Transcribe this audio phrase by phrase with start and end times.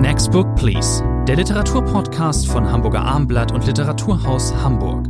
[0.00, 5.08] Next Book Please, der Literaturpodcast von Hamburger Armblatt und Literaturhaus Hamburg.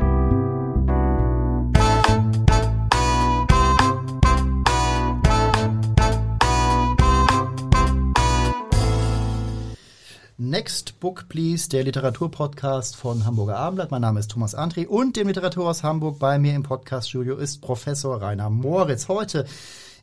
[10.37, 13.91] Next Book Please, der Literaturpodcast von Hamburger Abendblatt.
[13.91, 18.21] Mein Name ist Thomas André und dem Literaturhaus Hamburg bei mir im Podcaststudio ist Professor
[18.21, 19.09] Rainer Moritz.
[19.09, 19.47] Heute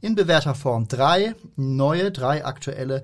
[0.02, 3.04] in bewährter Form drei neue, drei aktuelle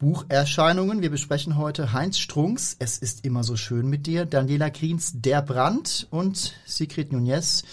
[0.00, 1.02] Bucherscheinungen.
[1.02, 5.42] Wir besprechen heute Heinz Strunks, Es ist immer so schön mit dir, Daniela Kriens, Der
[5.42, 7.64] Brand und Sigrid Nunez,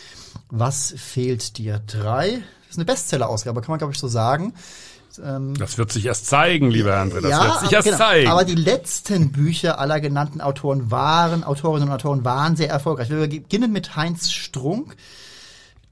[0.49, 1.81] Was fehlt dir?
[1.87, 2.31] Drei.
[2.31, 4.53] Das ist eine Bestseller-Ausgabe, kann man glaube ich so sagen.
[5.23, 7.21] Ähm, das wird sich erst zeigen, lieber André.
[7.21, 7.97] Das ja, wird sich erst genau.
[7.97, 8.29] zeigen.
[8.29, 13.09] Aber die letzten Bücher aller genannten Autoren waren, Autorinnen und Autoren waren sehr erfolgreich.
[13.09, 14.97] Wir beginnen mit Heinz Strunk,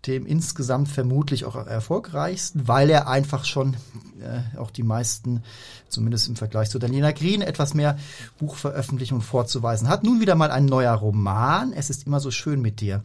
[0.07, 3.75] dem insgesamt vermutlich auch erfolgreichsten, weil er einfach schon
[4.21, 5.43] äh, auch die meisten,
[5.89, 7.97] zumindest im Vergleich zu Daniela Green, etwas mehr
[8.39, 10.03] Buchveröffentlichungen vorzuweisen hat.
[10.03, 11.73] Nun wieder mal ein neuer Roman.
[11.73, 13.01] Es ist immer so schön mit dir.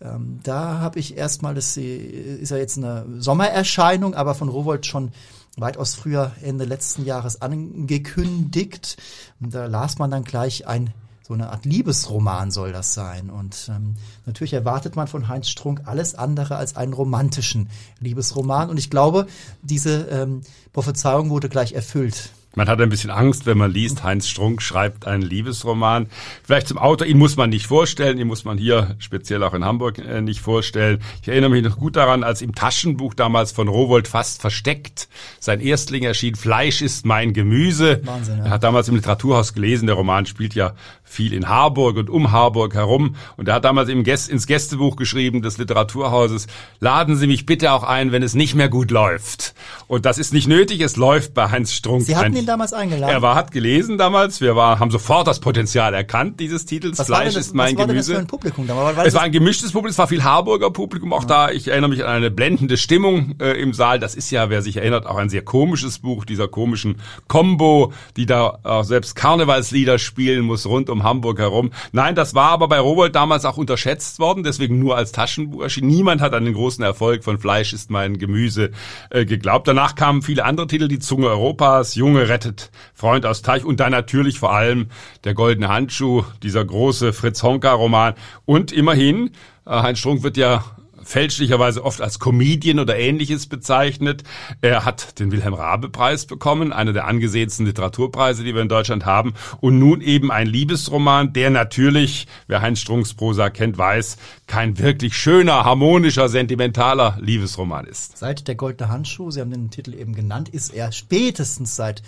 [0.00, 5.12] Ähm, da habe ich erstmal, das ist ja jetzt eine Sommererscheinung, aber von Rowold schon
[5.56, 8.96] weitaus früher Ende letzten Jahres angekündigt.
[9.40, 10.92] Und da las man dann gleich ein
[11.30, 13.30] so eine Art Liebesroman soll das sein.
[13.30, 13.94] Und ähm,
[14.26, 18.68] natürlich erwartet man von Heinz Strunk alles andere als einen romantischen Liebesroman.
[18.68, 19.28] Und ich glaube,
[19.62, 20.40] diese ähm,
[20.72, 22.30] Prophezeiung wurde gleich erfüllt.
[22.56, 26.08] Man hat ein bisschen Angst, wenn man liest, Heinz Strunk schreibt einen Liebesroman.
[26.42, 29.64] Vielleicht zum Autor, ihn muss man nicht vorstellen, ihn muss man hier speziell auch in
[29.64, 31.00] Hamburg äh, nicht vorstellen.
[31.22, 35.60] Ich erinnere mich noch gut daran, als im Taschenbuch damals von Rowold fast versteckt sein
[35.60, 38.00] Erstling erschien, Fleisch ist mein Gemüse.
[38.04, 38.44] Wahnsinn, ja.
[38.46, 42.30] Er hat damals im Literaturhaus gelesen, der Roman spielt ja viel in Harburg und um
[42.30, 43.16] Harburg herum.
[43.36, 46.46] Und er hat damals im Gäst, ins Gästebuch geschrieben des Literaturhauses,
[46.78, 49.54] laden Sie mich bitte auch ein, wenn es nicht mehr gut läuft.
[49.88, 52.08] Und das ist nicht nötig, es läuft bei Heinz Strunk.
[52.14, 53.14] Hatten ihn damals eingeladen?
[53.14, 57.06] Er war, hat gelesen damals, wir war, haben sofort das Potenzial erkannt dieses Titels, was
[57.06, 57.88] Fleisch das, ist mein was Gemüse.
[57.88, 58.98] War das für ein Publikum damals?
[59.06, 61.28] Es war ein gemischtes Publikum, es war viel Harburger Publikum auch ja.
[61.28, 61.50] da.
[61.50, 63.98] Ich erinnere mich an eine blendende Stimmung äh, im Saal.
[63.98, 66.96] Das ist ja, wer sich erinnert, auch ein sehr komisches Buch, dieser komischen
[67.28, 71.70] Combo, die da auch selbst Karnevalslieder spielen muss rund um Hamburg herum.
[71.92, 75.86] Nein, das war aber bei Rowold damals auch unterschätzt worden, deswegen nur als Taschenbuch erschien.
[75.86, 78.70] Niemand hat an den großen Erfolg von Fleisch ist mein Gemüse
[79.10, 79.68] äh, geglaubt.
[79.68, 83.92] Danach kamen viele andere Titel, die Zunge Europas, Junge rettet Freund aus Teich und dann
[83.92, 84.88] natürlich vor allem
[85.24, 88.14] der goldene Handschuh, dieser große Fritz Honka Roman
[88.46, 89.32] und immerhin
[89.66, 90.64] äh, Heinz Strunk wird ja
[91.10, 94.22] fälschlicherweise oft als Comedian oder ähnliches bezeichnet.
[94.60, 99.04] Er hat den Wilhelm Rabe Preis bekommen, einer der angesehensten Literaturpreise, die wir in Deutschland
[99.04, 99.34] haben.
[99.60, 105.16] Und nun eben ein Liebesroman, der natürlich, wer Heinz Strunks Prosa kennt, weiß, kein wirklich
[105.16, 108.16] schöner, harmonischer, sentimentaler Liebesroman ist.
[108.16, 112.02] Seit der Goldene Handschuh, Sie haben den Titel eben genannt, ist er spätestens seit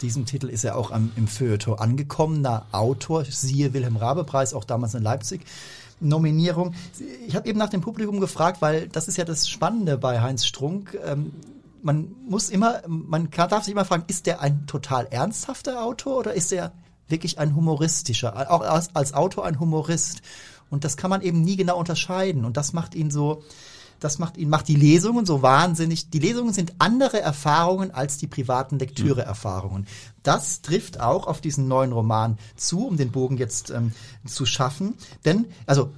[0.00, 4.64] diesem Titel ist er auch am, im Feuilleton angekommener Autor, siehe Wilhelm Rabe Preis, auch
[4.64, 5.44] damals in Leipzig.
[6.00, 6.74] Nominierung.
[7.26, 10.44] Ich habe eben nach dem Publikum gefragt, weil das ist ja das Spannende bei Heinz
[10.46, 10.98] Strunk.
[11.04, 11.32] Ähm,
[11.82, 16.18] man muss immer, man kann, darf sich immer fragen, ist der ein total ernsthafter Autor
[16.18, 16.72] oder ist er
[17.08, 20.22] wirklich ein humoristischer, auch als, als Autor ein Humorist?
[20.70, 22.44] Und das kann man eben nie genau unterscheiden.
[22.44, 23.42] Und das macht ihn so,
[24.00, 26.10] das macht ihn, macht die Lesungen so wahnsinnig.
[26.10, 29.86] Die Lesungen sind andere Erfahrungen als die privaten Lektüre-Erfahrungen.
[30.22, 33.92] Das trifft auch auf diesen neuen Roman zu, um den Bogen jetzt ähm,
[34.26, 34.94] zu schaffen.
[35.24, 35.90] Denn, also,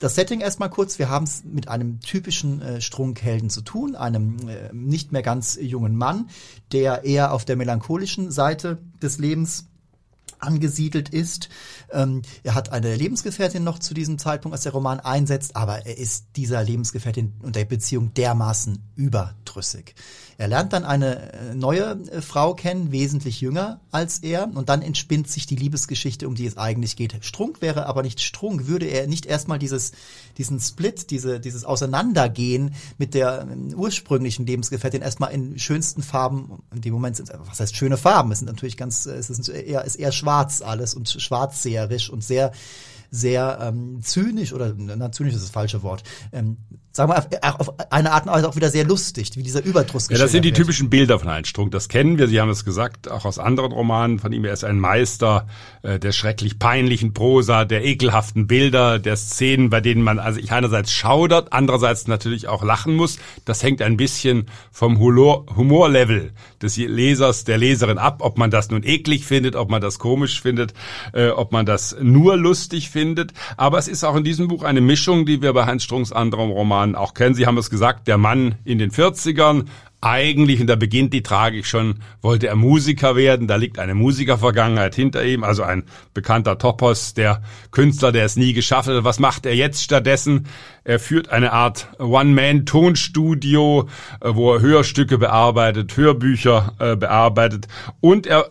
[0.00, 0.98] das Setting erstmal kurz.
[0.98, 5.58] Wir haben es mit einem typischen äh, Strunkhelden zu tun, einem äh, nicht mehr ganz
[5.60, 6.28] jungen Mann,
[6.72, 9.67] der eher auf der melancholischen Seite des Lebens
[10.40, 11.48] angesiedelt ist.
[11.90, 15.98] Ähm, er hat eine Lebensgefährtin noch zu diesem Zeitpunkt, als der Roman einsetzt, aber er
[15.98, 19.94] ist dieser Lebensgefährtin und der Beziehung dermaßen überdrüssig.
[20.40, 24.82] Er lernt dann eine äh, neue äh, Frau kennen, wesentlich jünger als er, und dann
[24.82, 27.16] entspinnt sich die Liebesgeschichte, um die es eigentlich geht.
[27.24, 29.90] Strunk wäre aber nicht Strunk, würde er nicht erstmal dieses,
[30.38, 36.82] diesen Split, diese, dieses Auseinandergehen mit der ähm, ursprünglichen Lebensgefährtin erstmal in schönsten Farben, in
[36.82, 38.30] dem Moment sind, was heißt schöne Farben?
[38.30, 42.52] Es sind natürlich ganz, es ist eher, ist eher schwarz alles und schwarzseherisch und sehr,
[43.10, 46.04] sehr ähm, zynisch oder na, zynisch ist das falsche Wort.
[46.32, 46.58] Ähm,
[46.98, 50.18] sagen wir auf eine Art und Weise auch wieder sehr lustig, wie dieser Überdruss Ja,
[50.18, 50.56] das sind die wird.
[50.56, 51.70] typischen Bilder von Heinz Strunk.
[51.70, 52.26] Das kennen wir.
[52.26, 54.44] Sie haben es gesagt, auch aus anderen Romanen von ihm.
[54.44, 55.46] Er ist ein Meister
[55.82, 60.50] äh, der schrecklich peinlichen Prosa, der ekelhaften Bilder, der Szenen, bei denen man also ich
[60.50, 63.18] einerseits schaudert, andererseits natürlich auch lachen muss.
[63.44, 68.82] Das hängt ein bisschen vom Humorlevel des Lesers, der Leserin ab, ob man das nun
[68.82, 70.74] eklig findet, ob man das komisch findet,
[71.12, 73.32] äh, ob man das nur lustig findet.
[73.56, 76.50] Aber es ist auch in diesem Buch eine Mischung, die wir bei Heinz Strunks anderem
[76.50, 77.34] Roman auch kennen.
[77.34, 79.64] Sie haben es gesagt, der Mann in den 40ern,
[80.00, 83.48] eigentlich, und da beginnt die Tragik schon, wollte er Musiker werden.
[83.48, 87.42] Da liegt eine Musikervergangenheit hinter ihm, also ein bekannter Topos, der
[87.72, 89.02] Künstler, der es nie geschafft hat.
[89.02, 90.46] Was macht er jetzt stattdessen?
[90.84, 93.88] Er führt eine Art One-Man-Tonstudio,
[94.20, 97.66] äh, wo er Hörstücke bearbeitet, Hörbücher äh, bearbeitet
[98.00, 98.50] und er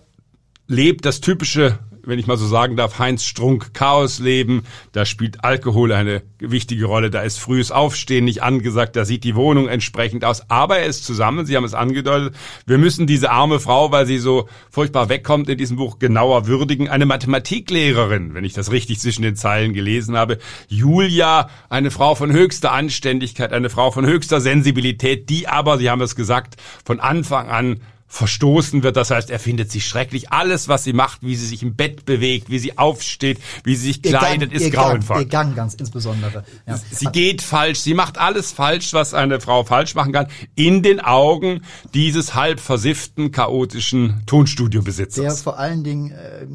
[0.68, 4.64] lebt das typische wenn ich mal so sagen darf, Heinz Strunk Chaos leben.
[4.94, 7.10] Da spielt Alkohol eine wichtige Rolle.
[7.10, 8.96] Da ist frühes Aufstehen nicht angesagt.
[8.96, 10.50] Da sieht die Wohnung entsprechend aus.
[10.50, 11.46] Aber er ist zusammen.
[11.46, 12.34] Sie haben es angedeutet.
[12.66, 16.88] Wir müssen diese arme Frau, weil sie so furchtbar wegkommt in diesem Buch, genauer würdigen.
[16.88, 20.38] Eine Mathematiklehrerin, wenn ich das richtig zwischen den Zeilen gelesen habe.
[20.70, 26.02] Julia, eine Frau von höchster Anständigkeit, eine Frau von höchster Sensibilität, die aber, Sie haben
[26.02, 26.56] es gesagt,
[26.86, 28.96] von Anfang an verstoßen wird.
[28.96, 30.32] Das heißt, er findet sie schrecklich.
[30.32, 33.88] Alles, was sie macht, wie sie sich im Bett bewegt, wie sie aufsteht, wie sie
[33.88, 35.20] sich kleidet, Gang, ist grauenvoll.
[35.22, 36.46] Ihr Gang ganz insbesondere.
[36.66, 36.78] Ja.
[36.78, 37.80] Sie geht falsch.
[37.80, 41.62] Sie macht alles falsch, was eine Frau falsch machen kann, in den Augen
[41.94, 45.24] dieses halb versifften, chaotischen Tonstudiobesitzers.
[45.24, 46.48] Der vor allen Dingen äh,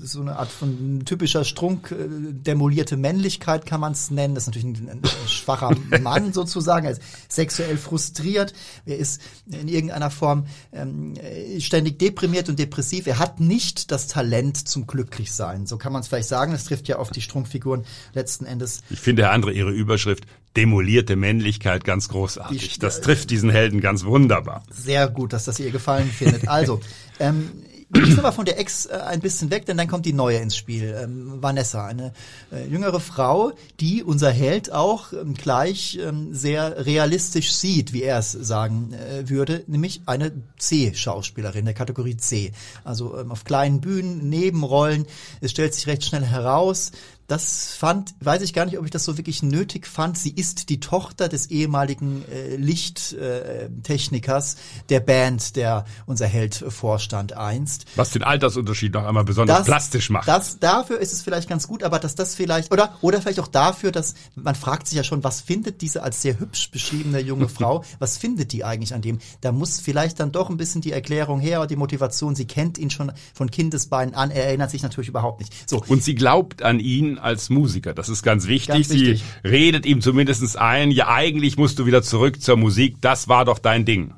[0.00, 4.34] so eine Art von typischer Strunk äh, demolierte Männlichkeit kann man es nennen.
[4.34, 5.70] Das ist natürlich ein, ein schwacher
[6.00, 6.86] Mann sozusagen.
[6.86, 8.54] Er ist sexuell frustriert.
[8.86, 13.06] Er ist in irgendeiner Form ähm, äh, ständig deprimiert und depressiv.
[13.06, 15.66] Er hat nicht das Talent zum Glücklichsein.
[15.66, 16.52] So kann man es vielleicht sagen.
[16.52, 18.82] Das trifft ja auf die Strunkfiguren letzten Endes.
[18.90, 20.24] Ich finde, Herr Andre, Ihre Überschrift
[20.56, 22.74] demolierte Männlichkeit ganz großartig.
[22.74, 24.62] Die, das trifft diesen Helden ganz wunderbar.
[24.70, 26.48] Sehr gut, dass das ihr gefallen findet.
[26.48, 26.80] Also,
[27.18, 27.50] ähm,
[27.94, 30.38] Gehen wir mal von der Ex äh, ein bisschen weg, denn dann kommt die neue
[30.38, 30.96] ins Spiel.
[31.00, 32.12] Ähm, Vanessa, eine
[32.52, 38.18] äh, jüngere Frau, die unser Held auch ähm, gleich ähm, sehr realistisch sieht, wie er
[38.18, 42.52] es sagen äh, würde, nämlich eine C-Schauspielerin der Kategorie C.
[42.82, 45.06] Also ähm, auf kleinen Bühnen, Nebenrollen.
[45.40, 46.90] Es stellt sich recht schnell heraus,
[47.26, 50.18] das fand, weiß ich gar nicht, ob ich das so wirklich nötig fand.
[50.18, 54.58] Sie ist die Tochter des ehemaligen äh, Lichttechnikers äh,
[54.90, 57.86] der Band, der unser Held vorstand einst.
[57.96, 60.28] Was den Altersunterschied noch einmal besonders das, plastisch macht.
[60.28, 63.48] Das, dafür ist es vielleicht ganz gut, aber dass das vielleicht, oder, oder vielleicht auch
[63.48, 67.48] dafür, dass man fragt sich ja schon, was findet diese als sehr hübsch beschriebene junge
[67.54, 69.18] Frau, was findet die eigentlich an dem?
[69.40, 72.34] Da muss vielleicht dann doch ein bisschen die Erklärung her, die Motivation.
[72.34, 75.68] Sie kennt ihn schon von Kindesbeinen an, er erinnert sich natürlich überhaupt nicht.
[75.68, 75.82] So.
[75.86, 77.94] Und sie glaubt an ihn als Musiker.
[77.94, 78.74] Das ist ganz wichtig.
[78.74, 79.24] Ganz wichtig.
[79.42, 83.44] Sie redet ihm zumindest ein, ja eigentlich musst du wieder zurück zur Musik, das war
[83.44, 84.12] doch dein Ding.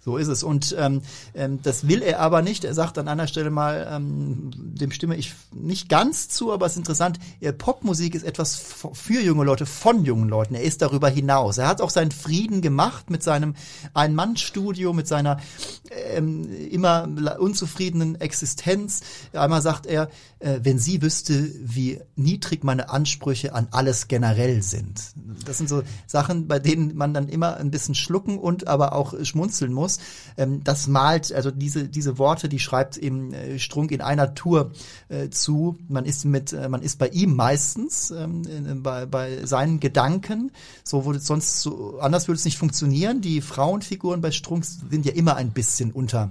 [0.00, 0.42] So ist es.
[0.42, 1.02] Und ähm,
[1.34, 2.64] ähm, das will er aber nicht.
[2.64, 6.72] Er sagt an einer Stelle mal, ähm, dem stimme ich nicht ganz zu, aber es
[6.72, 7.18] ist interessant,
[7.58, 10.54] Popmusik ist etwas für junge Leute, von jungen Leuten.
[10.54, 11.58] Er ist darüber hinaus.
[11.58, 13.54] Er hat auch seinen Frieden gemacht mit seinem
[13.94, 15.38] Ein-Mann-Studio, mit seiner
[15.90, 17.08] ähm, immer
[17.38, 19.00] unzufriedenen Existenz.
[19.32, 20.08] Einmal sagt er,
[20.38, 25.12] äh, wenn sie wüsste, wie niedrig meine Ansprüche an alles generell sind.
[25.44, 29.14] Das sind so Sachen, bei denen man dann immer ein bisschen schlucken und aber auch
[29.24, 29.97] schmunzeln muss.
[30.36, 34.72] Ähm, das malt, also diese, diese Worte, die schreibt ihm äh, Strunk in einer Tour
[35.08, 35.78] äh, zu.
[35.88, 40.52] Man ist mit, äh, man ist bei ihm meistens, ähm, bei, bei seinen Gedanken.
[40.84, 43.20] So würde es sonst so, anders würde es nicht funktionieren.
[43.20, 46.30] Die Frauenfiguren bei Strunk sind ja immer ein bisschen unter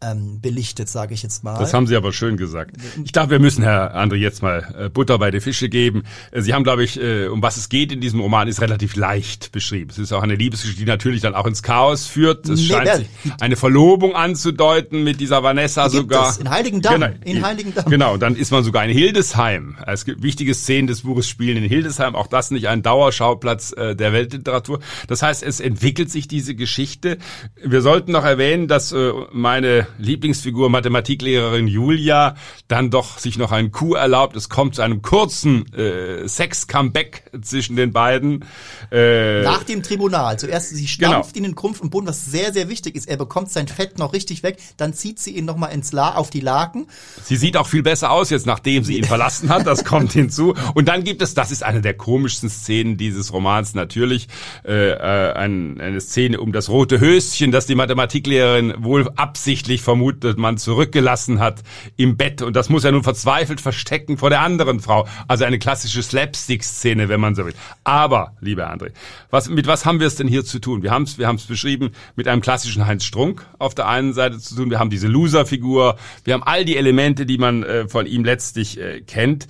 [0.00, 1.58] ähm, belichtet, sage ich jetzt mal.
[1.58, 2.76] Das haben Sie aber schön gesagt.
[3.04, 6.04] Ich glaube, wir müssen Herr André jetzt mal äh, Butter bei die Fische geben.
[6.30, 8.94] Äh, Sie haben, glaube ich, äh, um was es geht in diesem Roman, ist relativ
[8.94, 9.90] leicht beschrieben.
[9.90, 12.48] Es ist auch eine Liebesgeschichte, die natürlich dann auch ins Chaos führt.
[12.48, 13.08] Es nee, scheint sich
[13.40, 16.30] eine Verlobung anzudeuten mit dieser Vanessa sogar.
[16.30, 16.94] Es in Heiligendamm.
[16.94, 17.90] Genau, in Heiligendamm.
[17.90, 19.76] Genau, dann ist man sogar in Hildesheim.
[19.86, 22.14] Es gibt wichtige Szenen des Buches spielen in Hildesheim.
[22.14, 24.80] Auch das nicht ein Dauerschauplatz der Weltliteratur.
[25.08, 27.18] Das heißt, es entwickelt sich diese Geschichte.
[27.62, 28.94] Wir sollten noch erwähnen, dass
[29.32, 32.34] meine Lieblingsfigur Mathematiklehrerin Julia
[32.68, 34.36] dann doch sich noch einen Coup erlaubt.
[34.36, 38.44] Es kommt zu einem kurzen äh, Sex-Comeback zwischen den beiden.
[38.92, 40.38] Äh, Nach dem Tribunal.
[40.38, 41.46] Zuerst sie stampft genau.
[41.46, 43.08] ihn in Krumpf und Boden, was sehr, sehr wichtig ist.
[43.08, 46.30] Er bekommt sein Fett noch richtig weg, dann zieht sie ihn nochmal ins La auf
[46.30, 46.86] die Laken.
[47.24, 49.66] Sie sieht auch viel besser aus jetzt, nachdem sie ihn verlassen hat.
[49.66, 50.54] Das kommt hinzu.
[50.74, 54.28] Und dann gibt es, das ist eine der komischsten Szenen dieses Romans natürlich,
[54.64, 59.82] äh, äh, ein, eine Szene um das rote Höschen, das die Mathematiklehrerin wohl absichtlich sich
[59.82, 61.62] vermutet man zurückgelassen hat
[61.96, 65.06] im Bett und das muss er nun verzweifelt verstecken vor der anderen Frau.
[65.28, 67.54] Also eine klassische Slapstick-Szene, wenn man so will.
[67.84, 68.90] Aber, lieber André,
[69.30, 70.82] was, mit was haben wir es denn hier zu tun?
[70.82, 74.38] Wir haben es wir haben's beschrieben mit einem klassischen Heinz Strunk auf der einen Seite
[74.38, 74.70] zu tun.
[74.70, 75.96] Wir haben diese Loser-Figur.
[76.24, 79.46] Wir haben all die Elemente, die man äh, von ihm letztlich äh, kennt.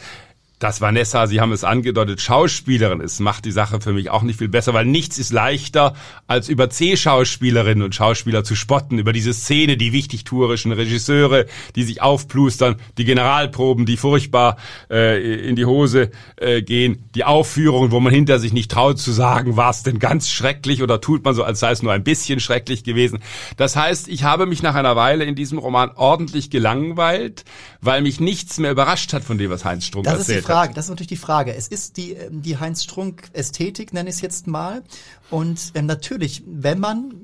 [0.59, 4.39] Dass Vanessa, Sie haben es angedeutet, Schauspielerin ist, macht die Sache für mich auch nicht
[4.39, 5.95] viel besser, weil nichts ist leichter,
[6.27, 11.47] als über C-Schauspielerinnen und Schauspieler zu spotten, über diese Szene, die wichtigtuerischen Regisseure,
[11.77, 14.57] die sich aufplustern, die Generalproben, die furchtbar
[14.91, 19.13] äh, in die Hose äh, gehen, die Aufführungen, wo man hinter sich nicht traut zu
[19.13, 22.03] sagen, war es denn ganz schrecklich oder tut man so, als sei es nur ein
[22.03, 23.21] bisschen schrecklich gewesen.
[23.57, 27.45] Das heißt, ich habe mich nach einer Weile in diesem Roman ordentlich gelangweilt,
[27.81, 30.75] weil mich nichts mehr überrascht hat von dem, was Heinz Strunk erzählt Frage.
[30.75, 31.55] Das ist natürlich die Frage.
[31.55, 34.83] Es ist die, ähm, die Heinz Strunk Ästhetik, nenne ich es jetzt mal.
[35.31, 37.15] Und ähm, natürlich, wenn man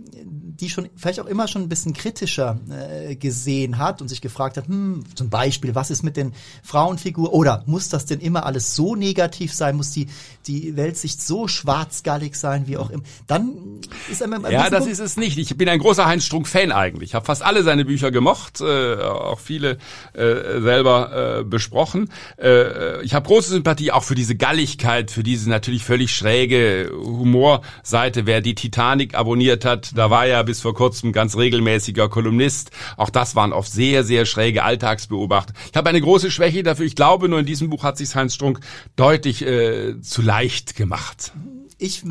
[0.61, 4.57] die schon vielleicht auch immer schon ein bisschen kritischer äh, gesehen hat und sich gefragt
[4.57, 6.33] hat, hm, zum Beispiel, was ist mit den
[6.63, 10.07] Frauenfiguren oder muss das denn immer alles so negativ sein, muss die
[10.47, 13.81] die Weltsicht so schwarzgallig sein, wie auch immer, dann
[14.11, 15.39] ist einem Ja, das ist es nicht.
[15.39, 17.11] Ich bin ein großer Heinz Strunk Fan eigentlich.
[17.11, 19.79] Ich habe fast alle seine Bücher gemocht, äh, auch viele
[20.13, 22.11] äh, selber äh, besprochen.
[22.39, 28.27] Äh, ich habe große Sympathie auch für diese Galligkeit, für diese natürlich völlig schräge Humorseite.
[28.27, 32.71] Wer die Titanic abonniert hat, da war ja bis vor kurzem ganz regelmäßiger Kolumnist.
[32.97, 35.61] Auch das waren oft sehr, sehr schräge Alltagsbeobachtungen.
[35.71, 36.87] Ich habe eine große Schwäche dafür.
[36.87, 38.61] Ich glaube, nur in diesem Buch hat sich Heinz Strunk
[38.97, 41.33] deutlich äh, zu leicht gemacht
[41.77, 42.05] ich,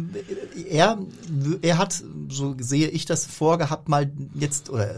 [0.70, 1.00] er,
[1.62, 4.96] er hat, so sehe ich das vorgehabt, mal jetzt, oder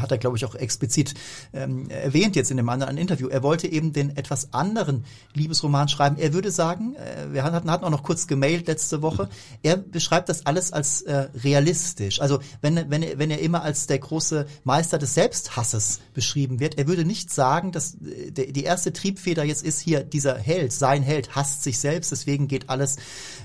[0.00, 1.14] hat er, glaube ich, auch explizit
[1.52, 5.04] ähm, erwähnt jetzt in dem anderen Interview, er wollte eben den etwas anderen
[5.34, 6.16] Liebesroman schreiben.
[6.16, 9.28] Er würde sagen, äh, wir hatten, hatten auch noch kurz gemailt letzte Woche,
[9.62, 12.20] er beschreibt das alles als äh, realistisch.
[12.20, 16.78] Also wenn, wenn, er, wenn er immer als der große Meister des Selbsthasses beschrieben wird,
[16.78, 21.02] er würde nicht sagen, dass äh, die erste Triebfeder jetzt ist hier, dieser Held, sein
[21.02, 22.96] Held hasst sich selbst, deswegen geht alles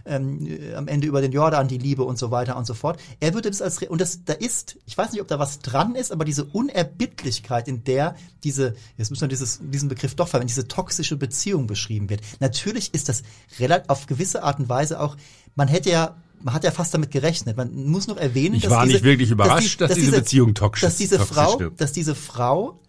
[0.05, 2.99] ähm, am Ende über den Jordan die Liebe und so weiter und so fort.
[3.19, 5.95] Er würde das als, und das, da ist, ich weiß nicht, ob da was dran
[5.95, 10.47] ist, aber diese Unerbittlichkeit, in der diese, jetzt müssen wir dieses, diesen Begriff doch verwenden,
[10.47, 12.21] diese toxische Beziehung beschrieben wird.
[12.39, 13.23] Natürlich ist das
[13.59, 15.17] relativ, auf gewisse Art und Weise auch,
[15.55, 17.55] man hätte ja man hat ja fast damit gerechnet.
[17.55, 19.97] Man muss noch erwähnen, ich dass war diese, nicht wirklich überrascht, dass, die, dass, dass
[19.97, 22.79] diese, Beziehung toxisch, dass diese Frau, dass diese Frau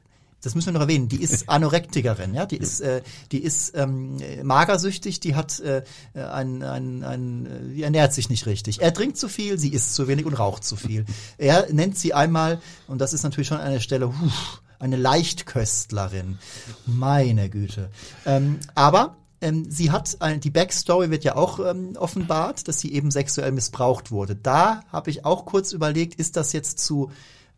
[0.43, 4.19] das müssen wir noch erwähnen, die ist Anorektikerin, ja, die ist, äh, die ist ähm,
[4.43, 5.83] magersüchtig, die hat äh,
[6.15, 8.83] ein, ein, ein, äh, die ernährt sich nicht richtig.
[8.83, 11.05] Er trinkt zu viel, sie isst zu wenig und raucht zu viel.
[11.39, 14.31] Er nennt sie einmal, und das ist natürlich schon an einer Stelle, huh,
[14.79, 16.39] eine Leichtköstlerin.
[16.87, 17.91] Meine Güte.
[18.27, 22.93] Ähm, aber ähm, sie hat ein, die Backstory wird ja auch ähm, offenbart, dass sie
[22.93, 24.37] eben sexuell missbraucht wurde.
[24.37, 27.11] Da habe ich auch kurz überlegt, ist das jetzt zu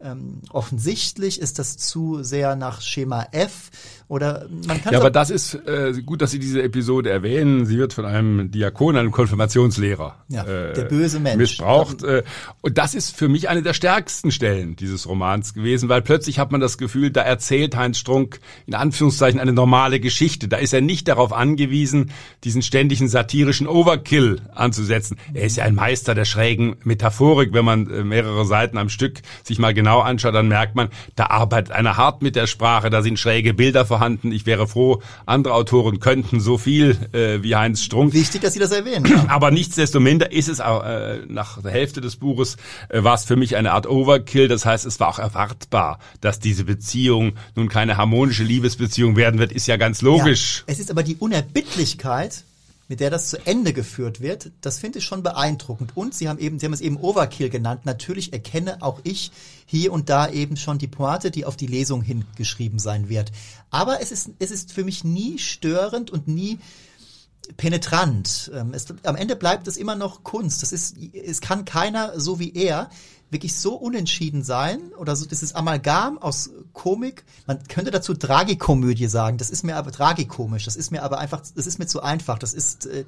[0.04, 1.40] ähm, offensichtlich?
[1.40, 3.70] Ist das zu sehr nach Schema F?
[4.06, 7.64] Oder man kann ja, aber das ist äh, gut, dass Sie diese Episode erwähnen.
[7.64, 12.02] Sie wird von einem Diakon, einem Konfirmationslehrer, ja, äh, der böse Mensch missbraucht.
[12.02, 12.22] Äh,
[12.60, 16.52] und das ist für mich eine der stärksten Stellen dieses Romans gewesen, weil plötzlich hat
[16.52, 20.48] man das Gefühl, da erzählt Heinz Strunk in Anführungszeichen eine normale Geschichte.
[20.48, 22.10] Da ist er nicht darauf angewiesen,
[22.44, 25.16] diesen ständigen satirischen Overkill anzusetzen.
[25.32, 27.54] Er ist ja ein Meister der schrägen Metaphorik.
[27.54, 31.26] Wenn man äh, mehrere Seiten am Stück sich mal genau anschaut, dann merkt man, da
[31.26, 32.90] arbeitet einer hart mit der Sprache.
[32.90, 34.32] Da sind schräge Bilder vorhanden.
[34.32, 38.12] Ich wäre froh, andere Autoren könnten so viel äh, wie Heinz Strunk.
[38.12, 39.28] Wichtig, dass Sie das erwähnen.
[39.28, 42.56] Aber nichtsdestominder ist es auch, äh, nach der Hälfte des Buches
[42.88, 44.48] äh, war es für mich eine Art Overkill.
[44.48, 49.52] Das heißt, es war auch erwartbar, dass diese Beziehung nun keine harmonische Liebesbeziehung werden wird,
[49.52, 50.64] ist ja ganz logisch.
[50.66, 52.44] Ja, es ist aber die Unerbittlichkeit
[52.94, 55.96] mit der das zu Ende geführt wird, das finde ich schon beeindruckend.
[55.96, 57.86] Und Sie haben eben, Sie haben es eben Overkill genannt.
[57.86, 59.32] Natürlich erkenne auch ich
[59.66, 63.32] hier und da eben schon die Pointe, die auf die Lesung hingeschrieben sein wird.
[63.70, 66.60] Aber es ist, es ist für mich nie störend und nie
[67.56, 68.50] penetrant.
[68.54, 70.62] Ähm, es, am Ende bleibt es immer noch Kunst.
[70.62, 72.90] Das ist, es kann keiner so wie er
[73.30, 77.24] wirklich so unentschieden sein oder so dieses Amalgam aus Komik.
[77.46, 79.38] Man könnte dazu Tragikomödie sagen.
[79.38, 80.64] Das ist mir aber tragikomisch.
[80.64, 82.38] Das ist mir aber einfach, das ist mir zu einfach.
[82.38, 83.04] Das ist äh,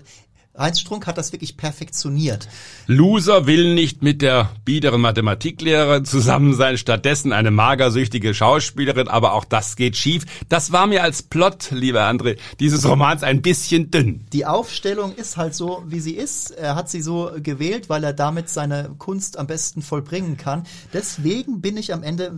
[0.58, 2.48] Heinz Strunk hat das wirklich perfektioniert.
[2.86, 9.44] Loser will nicht mit der biederen Mathematiklehrerin zusammen sein, stattdessen eine magersüchtige Schauspielerin, aber auch
[9.44, 10.24] das geht schief.
[10.48, 14.26] Das war mir als Plot, lieber André, dieses Romans ein bisschen dünn.
[14.32, 16.50] Die Aufstellung ist halt so, wie sie ist.
[16.50, 20.64] Er hat sie so gewählt, weil er damit seine Kunst am besten vollbringen kann.
[20.92, 22.32] Deswegen bin ich am Ende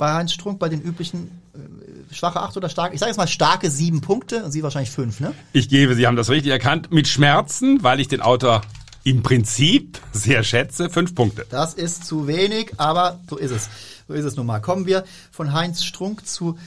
[0.00, 3.28] bei Heinz Strunk bei den üblichen äh, schwache acht oder starke, ich sage jetzt mal
[3.28, 5.34] starke sieben Punkte und Sie wahrscheinlich fünf, ne?
[5.52, 8.62] Ich gebe, Sie haben das richtig erkannt, mit Schmerzen, weil ich den Autor
[9.04, 11.46] im Prinzip sehr schätze, fünf Punkte.
[11.50, 13.68] Das ist zu wenig, aber so ist es.
[14.08, 14.60] So ist es nun mal.
[14.60, 16.58] Kommen wir von Heinz Strunk zu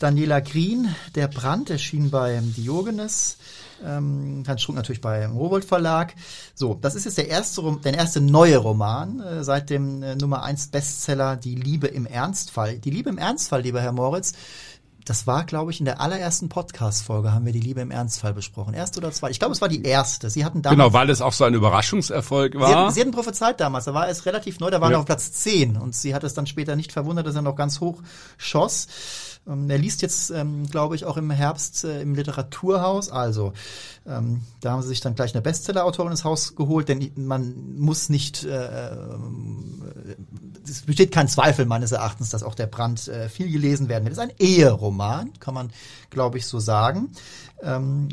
[0.00, 0.92] Daniela Green.
[1.14, 3.38] Der Brand erschien bei Diogenes.
[3.84, 6.14] Ähm, Hans Strunk natürlich beim Rowold Verlag.
[6.54, 10.42] So, das ist jetzt der erste, der erste neue Roman äh, seit dem äh, Nummer
[10.42, 12.78] 1 Bestseller Die Liebe im Ernstfall.
[12.78, 14.34] Die Liebe im Ernstfall, lieber Herr Moritz,
[15.04, 18.74] das war, glaube ich, in der allerersten Podcast-Folge haben wir die Liebe im Ernstfall besprochen.
[18.74, 19.30] Erste oder zwei?
[19.30, 20.30] Ich glaube, es war die erste.
[20.30, 20.78] Sie hatten damals.
[20.78, 22.68] Genau, weil es auch so ein Überraschungserfolg war.
[22.68, 23.86] Sie hatten, Sie hatten prophezeit damals.
[23.86, 24.70] Da war es relativ neu.
[24.70, 24.96] Da war ja.
[24.96, 25.76] er auf Platz 10.
[25.76, 28.02] Und sie hat es dann später nicht verwundert, dass er noch ganz hoch
[28.36, 28.86] schoss.
[29.46, 33.10] Ähm, er liest jetzt, ähm, glaube ich, auch im Herbst äh, im Literaturhaus.
[33.10, 33.52] Also,
[34.06, 38.08] ähm, da haben sie sich dann gleich eine Bestseller-Autorin ins Haus geholt, denn man muss
[38.08, 39.16] nicht, äh, äh,
[40.64, 44.12] es besteht kein Zweifel meines Erachtens, dass auch der Brand äh, viel gelesen werden wird.
[44.12, 45.70] Es ist ein Eheroman, kann man,
[46.10, 47.10] glaube ich, so sagen.
[47.62, 48.08] Ähm,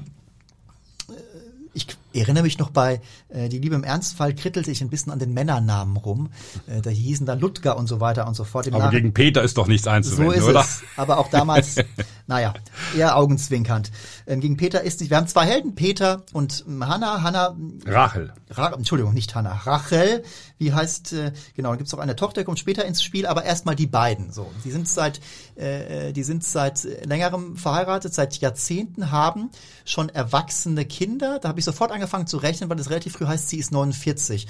[2.18, 5.20] ich erinnere mich noch bei äh, Die Liebe im Ernstfall krittelte ich ein bisschen an
[5.20, 6.30] den Männernamen rum.
[6.68, 8.68] Äh, da hießen da Ludger und so weiter und so fort.
[8.68, 10.62] Aber Nach gegen Peter ist doch nichts einzuwenden, so ist oder?
[10.62, 10.82] Es.
[10.96, 11.76] Aber auch damals,
[12.28, 12.54] naja,
[12.96, 13.92] eher augenzwinkernd.
[14.28, 17.24] Ähm, gegen Peter ist nicht, wir haben zwei Helden, Peter und Hanna.
[17.24, 17.56] Hanna.
[17.86, 18.34] Rachel.
[18.50, 19.54] Ra Entschuldigung, nicht Hanna.
[19.64, 20.24] Rachel,
[20.58, 23.76] wie heißt, äh, genau, da gibt's auch eine Tochter, kommt später ins Spiel, aber erstmal
[23.76, 24.32] die beiden.
[24.32, 25.22] So, die sind seit,
[25.56, 29.50] äh, die sind seit längerem verheiratet, seit Jahrzehnten, haben
[29.86, 31.40] schon erwachsene Kinder.
[31.40, 34.48] Da habe ich sofort angefangen zu rechnen, weil es relativ früh heißt, sie ist 49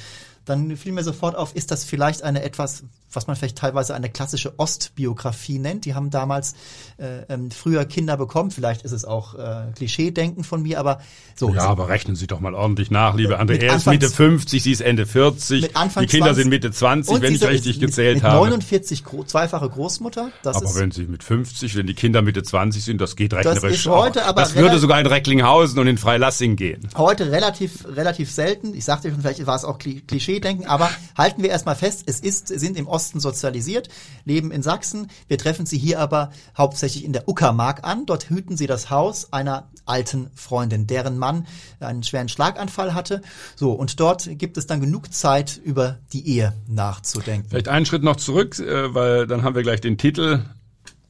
[0.48, 4.10] dann fiel mir sofort auf, ist das vielleicht eine etwas, was man vielleicht teilweise eine
[4.10, 5.86] klassische Ostbiografie nennt.
[5.86, 6.56] Die haben damals
[6.98, 8.51] äh, ähm, früher Kinder bekommen.
[8.51, 11.01] Vielleicht ist es auch äh, Klischee-Denken von mir, aber
[11.36, 11.54] so.
[11.54, 13.62] Ja, aber rechnen Sie doch mal ordentlich nach, liebe André.
[13.62, 15.62] Er ist Mitte 50, sie ist Ende 40.
[15.62, 18.38] Mit Anfang die Kinder 20, sind Mitte 20, wenn ich richtig mit, gezählt mit habe.
[18.38, 20.32] 49 zweifache Großmutter.
[20.44, 23.62] Das aber wenn Sie mit 50, wenn die Kinder Mitte 20 sind, das geht rechnerisch
[23.62, 26.88] das ist heute aber Das würde sogar in Recklinghausen und in Freilassing gehen.
[26.96, 28.74] Heute relativ, relativ selten.
[28.74, 32.20] Ich sagte schon, vielleicht war es auch Klischee denken, aber halten wir erstmal fest, es
[32.20, 33.89] ist, sind im Osten sozialisiert,
[34.25, 35.08] leben in Sachsen.
[35.27, 38.06] Wir treffen sie hier aber hauptsächlich in der Uckermark an.
[38.06, 41.48] Dort hüten sie das Haus einer alten Freundin, deren Mann
[41.79, 43.22] einen schweren Schlaganfall hatte.
[43.56, 47.50] So, und dort gibt es dann genug Zeit, über die Ehe nachzudenken.
[47.50, 50.44] Vielleicht einen Schritt noch zurück, äh, weil dann haben wir gleich den Titel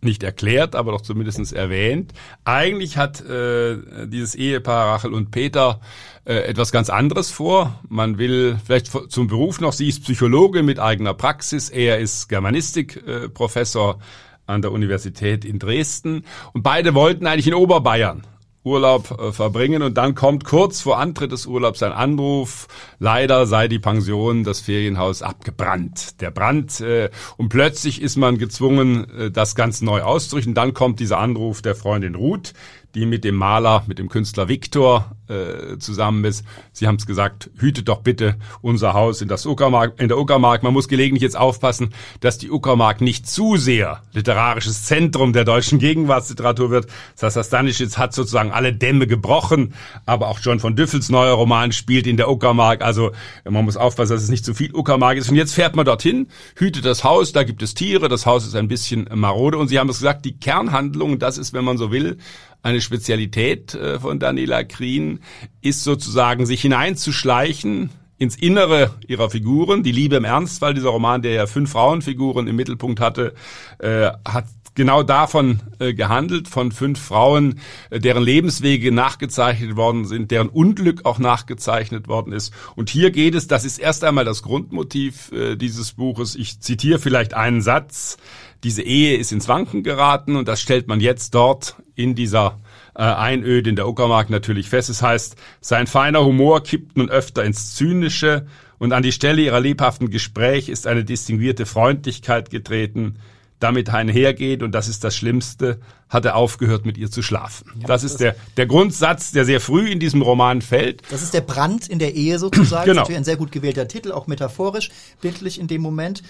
[0.08, 2.14] nicht erklärt, aber doch zumindest erwähnt.
[2.46, 5.80] Eigentlich hat äh, dieses Ehepaar Rachel und Peter
[6.26, 7.80] äh, etwas ganz anderes vor.
[7.88, 14.00] Man will vielleicht zum Beruf noch, sie ist Psychologe mit eigener Praxis, er ist Germanistikprofessor
[14.00, 14.04] äh,
[14.48, 16.24] an der Universität in Dresden
[16.54, 18.24] und beide wollten eigentlich in Oberbayern
[18.68, 22.68] Urlaub äh, verbringen und dann kommt kurz vor Antritt des Urlaubs ein Anruf,
[23.00, 26.22] leider sei die Pension, das Ferienhaus abgebrannt.
[26.22, 30.54] Der Brand äh, und plötzlich ist man gezwungen, äh, das ganz neu auszurichten.
[30.54, 32.54] Dann kommt dieser Anruf der Freundin Ruth,
[32.96, 36.46] die mit dem Maler, mit dem Künstler Viktor äh, zusammen ist.
[36.72, 40.64] Sie haben es gesagt, hütet doch bitte unser Haus in, das Uckermark, in der Uckermark.
[40.64, 45.80] Man muss gelegentlich jetzt aufpassen, dass die Uckermark nicht zu sehr literarisches Zentrum der deutschen
[45.80, 46.88] Gegenwartsliteratur wird.
[47.20, 49.74] Das Stanischitz hat sozusagen alle Dämme gebrochen,
[50.06, 52.82] aber auch John von Düffels neuer Roman spielt in der Uckermark.
[52.82, 53.12] Also
[53.44, 55.30] man muss aufpassen, dass es nicht zu viel Uckermark ist.
[55.30, 58.56] Und jetzt fährt man dorthin, hütet das Haus, da gibt es Tiere, das Haus ist
[58.56, 59.58] ein bisschen marode.
[59.58, 62.18] Und Sie haben es gesagt, die Kernhandlung, das ist, wenn man so will,
[62.64, 65.20] eine Spezialität äh, von Daniela Krien
[65.62, 69.84] ist sozusagen, sich hineinzuschleichen ins Innere ihrer Figuren.
[69.84, 73.34] Die Liebe im Ernstfall, dieser Roman, der ja fünf Frauenfiguren im Mittelpunkt hatte,
[73.80, 74.46] äh, hat
[74.78, 77.60] genau davon äh, gehandelt, von fünf Frauen,
[77.90, 82.54] äh, deren Lebenswege nachgezeichnet worden sind, deren Unglück auch nachgezeichnet worden ist.
[82.76, 86.36] Und hier geht es, das ist erst einmal das Grundmotiv äh, dieses Buches.
[86.36, 88.18] Ich zitiere vielleicht einen Satz.
[88.64, 92.60] Diese Ehe ist ins Wanken geraten und das stellt man jetzt dort in dieser
[92.96, 94.90] äh, Einöde in der Uckermark natürlich fest.
[94.90, 98.46] Es heißt, sein feiner Humor kippt nun öfter ins Zynische
[98.78, 103.16] und an die Stelle ihrer lebhaften Gespräche ist eine distinguierte Freundlichkeit getreten,
[103.60, 107.72] damit einhergeht, und das ist das Schlimmste, hat er aufgehört, mit ihr zu schlafen.
[107.76, 111.02] Ja, das, das ist der, der Grundsatz, der sehr früh in diesem Roman fällt.
[111.10, 112.86] Das ist der Brand in der Ehe sozusagen.
[112.86, 112.86] genau.
[112.86, 114.90] Das ist natürlich ein sehr gut gewählter Titel, auch metaphorisch,
[115.22, 116.24] bildlich in dem Moment.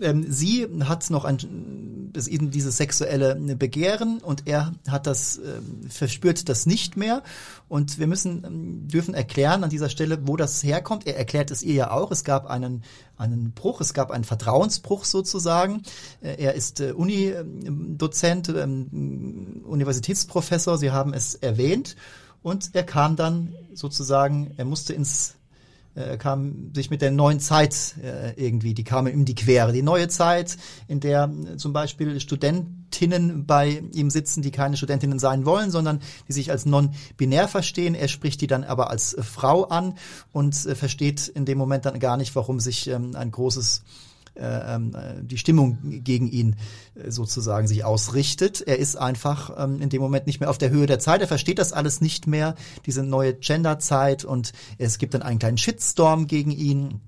[0.00, 6.48] Ähm, sie hat noch ein, eben dieses sexuelle Begehren und er hat das, äh, verspürt
[6.48, 7.22] das nicht mehr.
[7.68, 11.06] Und wir müssen, ähm, dürfen erklären an dieser Stelle, wo das herkommt.
[11.06, 12.10] Er erklärt es ihr ja auch.
[12.10, 12.82] Es gab einen,
[13.16, 15.82] einen Bruch, es gab einen Vertrauensbruch sozusagen.
[16.22, 21.96] Äh, er ist äh, Unidozent, ähm, Universitätsprofessor, Sie haben es erwähnt.
[22.42, 25.34] Und er kam dann sozusagen, er musste ins
[25.98, 29.72] äh, kam sich mit der neuen Zeit äh, irgendwie, die kam ihm die Quere.
[29.72, 30.56] Die neue Zeit,
[30.86, 36.00] in der äh, zum Beispiel Studentinnen bei ihm sitzen, die keine Studentinnen sein wollen, sondern
[36.28, 37.94] die sich als non-binär verstehen.
[37.94, 39.94] Er spricht die dann aber als Frau an
[40.32, 43.82] und äh, versteht in dem Moment dann gar nicht, warum sich ähm, ein großes
[44.38, 46.56] äh, ähm, die Stimmung gegen ihn
[46.94, 48.60] äh, sozusagen sich ausrichtet.
[48.60, 51.20] Er ist einfach ähm, in dem Moment nicht mehr auf der Höhe der Zeit.
[51.20, 52.54] Er versteht das alles nicht mehr,
[52.86, 57.00] diese neue Genderzeit und es gibt dann einen kleinen Shitstorm gegen ihn.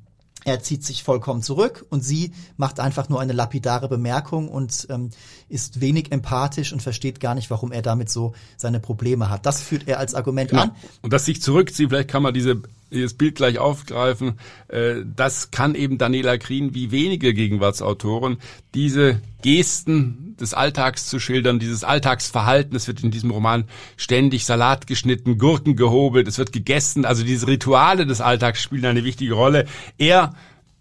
[0.45, 5.11] er zieht sich vollkommen zurück und sie macht einfach nur eine lapidare Bemerkung und ähm,
[5.49, 9.47] ist wenig empathisch und versteht gar nicht, warum er damit so seine Probleme hat.
[9.47, 10.63] Das führt er als Argument genau.
[10.63, 10.71] an.
[11.03, 14.39] Und dass sich zurückzieht, vielleicht kann man diese dieses Bild gleich aufgreifen.
[14.69, 18.39] Äh, das kann eben Daniela Krien wie wenige Gegenwartsautoren
[18.75, 22.77] diese Gesten des Alltags zu schildern, dieses Alltagsverhalten.
[22.77, 23.65] Es wird in diesem Roman
[23.97, 27.05] ständig Salat geschnitten, Gurken gehobelt, es wird gegessen.
[27.05, 29.67] Also diese Rituale des Alltags spielen eine wichtige Rolle.
[29.99, 30.35] Er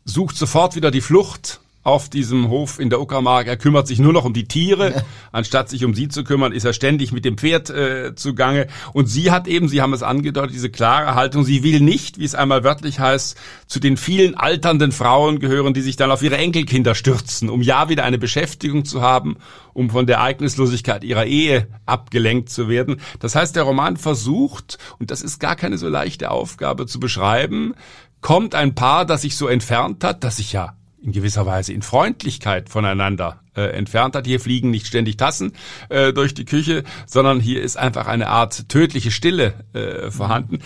[0.05, 3.47] sucht sofort wieder die Flucht auf diesem Hof in der Uckermark.
[3.47, 5.03] Er kümmert sich nur noch um die Tiere.
[5.31, 8.67] Anstatt sich um sie zu kümmern, ist er ständig mit dem Pferd äh, zugange.
[8.93, 11.45] Und sie hat eben, Sie haben es angedeutet, diese klare Haltung.
[11.45, 13.37] Sie will nicht, wie es einmal wörtlich heißt,
[13.67, 17.87] zu den vielen alternden Frauen gehören, die sich dann auf ihre Enkelkinder stürzen, um ja
[17.87, 19.37] wieder eine Beschäftigung zu haben,
[19.73, 22.99] um von der Ereignislosigkeit ihrer Ehe abgelenkt zu werden.
[23.19, 27.73] Das heißt, der Roman versucht, und das ist gar keine so leichte Aufgabe zu beschreiben,
[28.21, 31.81] kommt ein Paar, das sich so entfernt hat, das sich ja in gewisser Weise in
[31.81, 34.25] Freundlichkeit voneinander äh, entfernt hat.
[34.25, 35.53] Hier fliegen nicht ständig Tassen
[35.89, 40.59] äh, durch die Küche, sondern hier ist einfach eine Art tödliche Stille äh, vorhanden.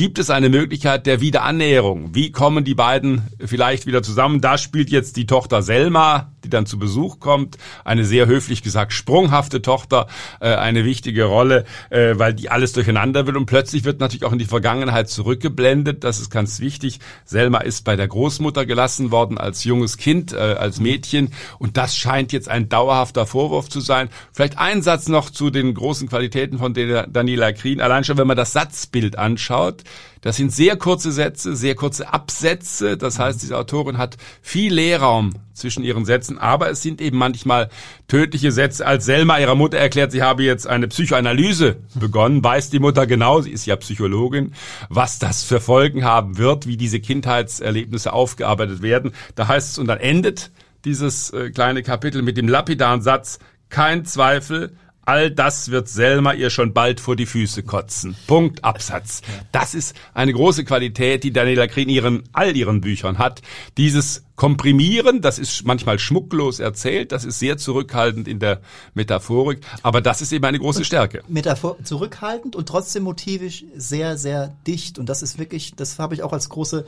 [0.00, 2.14] Gibt es eine Möglichkeit der Wiederannäherung?
[2.14, 4.40] Wie kommen die beiden vielleicht wieder zusammen?
[4.40, 8.94] Da spielt jetzt die Tochter Selma, die dann zu Besuch kommt, eine sehr höflich gesagt
[8.94, 10.06] sprunghafte Tochter,
[10.40, 14.32] äh, eine wichtige Rolle, äh, weil die alles durcheinander will und plötzlich wird natürlich auch
[14.32, 16.02] in die Vergangenheit zurückgeblendet.
[16.02, 17.00] Das ist ganz wichtig.
[17.26, 21.94] Selma ist bei der Großmutter gelassen worden als junges Kind, äh, als Mädchen und das
[21.94, 24.08] scheint jetzt ein dauerhafter Vorwurf zu sein.
[24.32, 27.82] Vielleicht ein Satz noch zu den großen Qualitäten von Daniela Krien.
[27.82, 29.84] Allein schon, wenn man das Satzbild anschaut,
[30.20, 32.98] das sind sehr kurze Sätze, sehr kurze Absätze.
[32.98, 37.70] Das heißt, diese Autorin hat viel Leerraum zwischen ihren Sätzen, aber es sind eben manchmal
[38.06, 38.86] tödliche Sätze.
[38.86, 43.40] Als Selma ihrer Mutter erklärt, sie habe jetzt eine Psychoanalyse begonnen, weiß die Mutter genau,
[43.40, 44.52] sie ist ja Psychologin,
[44.88, 49.12] was das für Folgen haben wird, wie diese Kindheitserlebnisse aufgearbeitet werden.
[49.36, 50.50] Da heißt es, und dann endet
[50.84, 54.72] dieses äh, kleine Kapitel mit dem lapidaren Satz, kein Zweifel,
[55.10, 58.14] all das wird Selma ihr schon bald vor die Füße kotzen.
[58.28, 59.22] Punkt, Absatz.
[59.50, 63.42] Das ist eine große Qualität, die Daniela Krien in ihren, all ihren Büchern hat.
[63.76, 68.60] Dieses Komprimieren, das ist manchmal schmucklos erzählt, das ist sehr zurückhaltend in der
[68.94, 71.22] Metaphorik, aber das ist eben eine große Stärke.
[71.26, 75.00] Metaphor zurückhaltend und trotzdem motivisch sehr, sehr dicht.
[75.00, 76.86] Und das ist wirklich, das habe ich auch als große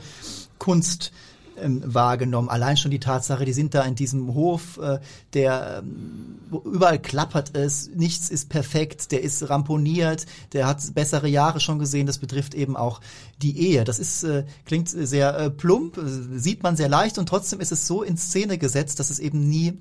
[0.59, 1.11] Kunst
[1.57, 2.49] ähm, wahrgenommen.
[2.49, 4.99] Allein schon die Tatsache, die sind da in diesem Hof, äh,
[5.33, 11.59] der ähm, überall klappert es, nichts ist perfekt, der ist ramponiert, der hat bessere Jahre
[11.59, 12.07] schon gesehen.
[12.07, 13.01] Das betrifft eben auch
[13.41, 13.83] die Ehe.
[13.83, 15.99] Das ist äh, klingt sehr äh, plump,
[16.35, 19.49] sieht man sehr leicht und trotzdem ist es so in Szene gesetzt, dass es eben
[19.49, 19.77] nie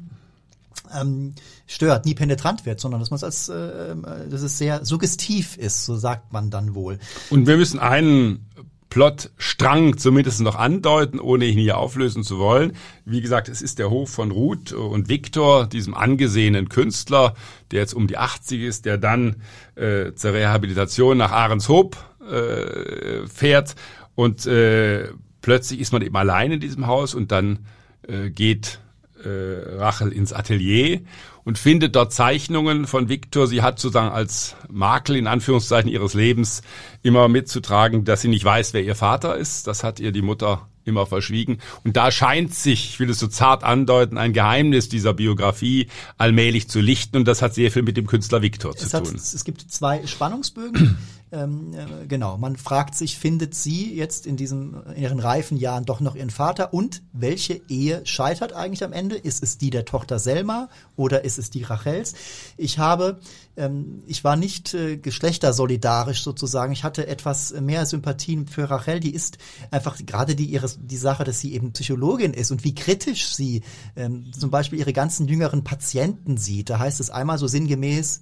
[0.94, 1.34] ähm,
[1.66, 5.56] stört, nie penetrant wird, sondern dass man es als, äh, äh, dass es sehr suggestiv
[5.56, 6.98] ist, so sagt man dann wohl.
[7.30, 8.46] Und wir müssen einen
[8.92, 12.76] Plotstrang zumindest noch andeuten, ohne ihn hier auflösen zu wollen.
[13.06, 17.32] Wie gesagt, es ist der Hof von Ruth und Viktor, diesem angesehenen Künstler,
[17.70, 19.36] der jetzt um die 80 ist, der dann
[19.76, 21.96] äh, zur Rehabilitation nach Ahrenshoop
[22.30, 23.76] äh, fährt
[24.14, 25.08] und äh,
[25.40, 27.60] plötzlich ist man eben allein in diesem Haus und dann
[28.06, 28.78] äh, geht
[29.24, 31.00] äh, Rachel ins Atelier
[31.44, 33.46] und findet dort Zeichnungen von Viktor.
[33.46, 36.62] Sie hat sozusagen als Makel in Anführungszeichen ihres Lebens
[37.02, 39.66] immer mitzutragen, dass sie nicht weiß, wer ihr Vater ist.
[39.66, 41.58] Das hat ihr die Mutter immer verschwiegen.
[41.84, 46.68] Und da scheint sich, ich will es so zart andeuten, ein Geheimnis dieser Biografie allmählich
[46.68, 47.18] zu lichten.
[47.18, 49.14] Und das hat sehr viel mit dem Künstler Viktor zu hat, tun.
[49.14, 50.98] Es gibt zwei Spannungsbögen.
[51.32, 55.86] Ähm, äh, genau, man fragt sich, findet sie jetzt in diesen in ihren reifen Jahren
[55.86, 59.16] doch noch ihren Vater und welche Ehe scheitert eigentlich am Ende?
[59.16, 62.14] Ist es die der Tochter Selma oder ist es die Rachels?
[62.58, 63.18] Ich habe,
[63.56, 66.72] ähm, ich war nicht äh, geschlechtersolidarisch sozusagen.
[66.72, 69.00] Ich hatte etwas mehr Sympathien für Rachel.
[69.00, 69.38] Die ist
[69.70, 73.62] einfach gerade die ihre die Sache, dass sie eben Psychologin ist und wie kritisch sie
[73.96, 76.68] ähm, zum Beispiel ihre ganzen jüngeren Patienten sieht.
[76.68, 78.20] Da heißt es einmal so sinngemäß,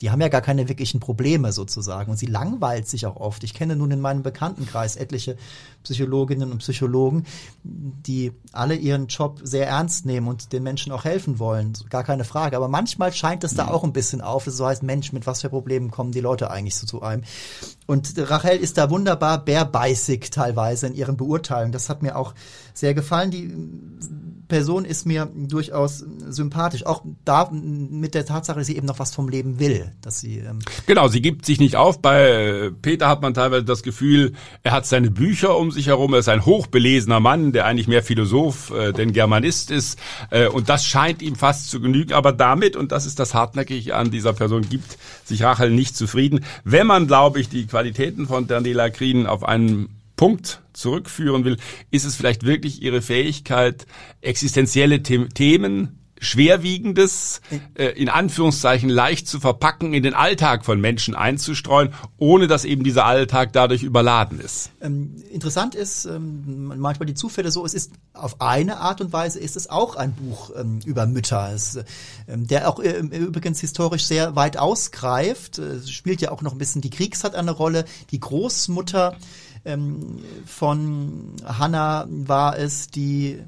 [0.00, 2.10] die haben ja gar keine wirklichen Probleme sozusagen.
[2.10, 3.44] Und sie langweilt sich auch oft.
[3.44, 5.36] Ich kenne nun in meinem Bekanntenkreis etliche
[5.84, 7.24] Psychologinnen und Psychologen,
[7.62, 11.74] die alle ihren Job sehr ernst nehmen und den Menschen auch helfen wollen.
[11.90, 12.56] Gar keine Frage.
[12.56, 15.26] Aber manchmal scheint es da auch ein bisschen auf, dass es so heißt, Mensch, mit
[15.26, 17.22] was für Problemen kommen die Leute eigentlich so zu einem?
[17.86, 21.72] Und Rachel ist da wunderbar bärbeißig teilweise in ihren Beurteilungen.
[21.72, 22.34] Das hat mir auch
[22.74, 23.30] sehr gefallen.
[23.30, 23.50] Die
[24.48, 26.84] Person ist mir durchaus sympathisch.
[26.84, 29.92] Auch da mit der Tatsache, dass sie eben noch was vom Leben will.
[30.02, 32.02] Dass sie, ähm genau, sie gibt sich nicht auf.
[32.02, 34.32] Bei äh, Peter hat man teilweise das Gefühl,
[34.62, 36.12] er hat seine Bücher um sich herum.
[36.12, 39.98] Er ist ein hochbelesener Mann, der eigentlich mehr Philosoph äh, denn Germanist ist.
[40.30, 42.12] Äh, und das scheint ihm fast zu genügen.
[42.12, 46.44] Aber damit, und das ist das Hartnäckige an dieser Person, gibt sich Rachel nicht zufrieden.
[46.64, 51.56] Wenn man, glaube ich, die Qualitäten von Daniela Krien auf einen Punkt zurückführen will,
[51.90, 53.86] ist es vielleicht wirklich ihre Fähigkeit,
[54.20, 57.40] existenzielle Themen Schwerwiegendes
[57.74, 62.82] äh, in Anführungszeichen leicht zu verpacken, in den Alltag von Menschen einzustreuen, ohne dass eben
[62.84, 64.70] dieser Alltag dadurch überladen ist.
[64.80, 69.38] Ähm, interessant ist ähm, manchmal die Zufälle so, es ist auf eine Art und Weise
[69.38, 71.78] ist es auch ein Buch ähm, über Mütter, es,
[72.26, 76.58] ähm, der auch äh, übrigens historisch sehr weit ausgreift, es spielt ja auch noch ein
[76.58, 79.16] bisschen die Kriegszeit eine Rolle, die Großmutter
[79.64, 83.40] ähm, von Hannah war es, die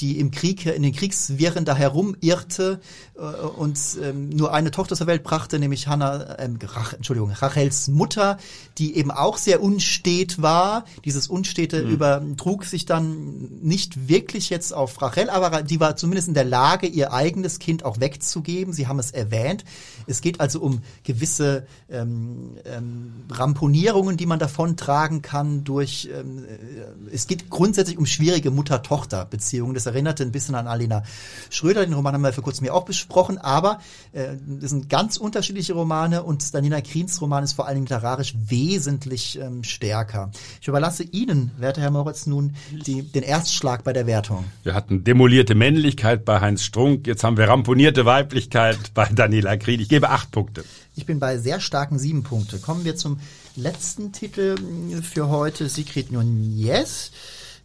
[0.00, 2.80] die im Krieg, in den Kriegswirren da herumirrte
[3.16, 7.88] äh, und ähm, nur eine Tochter zur Welt brachte, nämlich Hannah, ähm, Rach, Entschuldigung, Rachels
[7.88, 8.38] Mutter,
[8.78, 10.84] die eben auch sehr unstet war.
[11.04, 11.90] Dieses Unstete mhm.
[11.90, 16.86] übertrug sich dann nicht wirklich jetzt auf Rachel, aber die war zumindest in der Lage,
[16.86, 18.72] ihr eigenes Kind auch wegzugeben.
[18.72, 19.64] Sie haben es erwähnt.
[20.06, 26.44] Es geht also um gewisse ähm, ähm, Ramponierungen, die man davon tragen kann durch, ähm,
[26.44, 29.74] äh, es geht grundsätzlich um schwierige Mutter-Tochter-Beziehungen.
[29.86, 31.04] Das erinnerte ein bisschen an Alena
[31.48, 31.84] Schröder.
[31.84, 33.78] Den Roman haben wir vor kurzem ja auch besprochen, aber
[34.12, 38.34] äh, das sind ganz unterschiedliche Romane und Danina Kriens Roman ist vor allen Dingen literarisch
[38.48, 40.32] wesentlich ähm, stärker.
[40.60, 44.44] Ich überlasse Ihnen, werter Herr Moritz, nun die, den Erstschlag bei der Wertung.
[44.64, 49.80] Wir hatten demolierte Männlichkeit bei Heinz Strunk, jetzt haben wir ramponierte Weiblichkeit bei Daniela Krien.
[49.80, 50.64] Ich gebe acht Punkte.
[50.96, 52.58] Ich bin bei sehr starken sieben Punkte.
[52.58, 53.20] Kommen wir zum
[53.54, 54.56] letzten Titel
[55.02, 57.12] für heute, Sigrid Nunez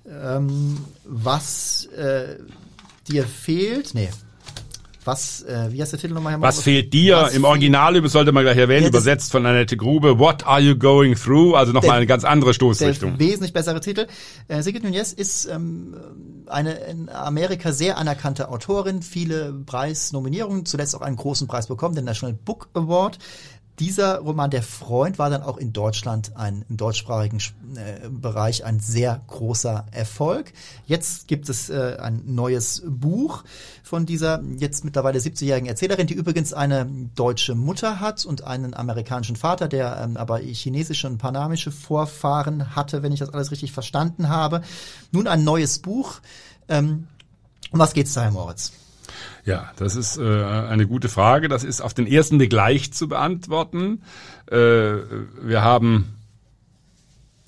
[0.09, 2.37] ähm, was äh,
[3.07, 3.93] dir fehlt.
[3.93, 4.09] Nee.
[5.03, 6.39] Was, äh, wie heißt der Titel nochmal?
[6.41, 7.17] Was fehlt dir?
[7.17, 10.19] Was Im Original sollte man gleich erwähnen, ja, übersetzt von Annette Grube.
[10.19, 11.55] What are you going through?
[11.55, 13.17] Also nochmal eine ganz andere Stoßrichtung.
[13.17, 14.05] Der wesentlich bessere Titel.
[14.47, 15.95] Äh, Sigrid Nunez ist ähm,
[16.45, 22.05] eine in Amerika sehr anerkannte Autorin, viele Preisnominierungen, zuletzt auch einen großen Preis bekommen, den
[22.05, 23.17] National Book Award
[23.79, 27.39] dieser Roman Der Freund war dann auch in Deutschland ein im deutschsprachigen
[27.75, 30.53] äh, Bereich ein sehr großer Erfolg.
[30.85, 33.43] Jetzt gibt es äh, ein neues Buch
[33.83, 39.35] von dieser jetzt mittlerweile 70-jährigen Erzählerin, die übrigens eine deutsche Mutter hat und einen amerikanischen
[39.35, 44.29] Vater, der ähm, aber chinesische und panamische Vorfahren hatte, wenn ich das alles richtig verstanden
[44.29, 44.61] habe.
[45.11, 46.19] Nun ein neues Buch.
[46.67, 47.07] Ähm,
[47.71, 48.73] um was geht's da, Herr Moritz?
[49.43, 51.47] Ja, das ist äh, eine gute Frage.
[51.47, 54.03] Das ist auf den ersten Blick leicht zu beantworten.
[54.47, 56.15] Äh, wir haben